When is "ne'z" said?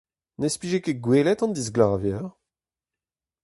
0.39-0.55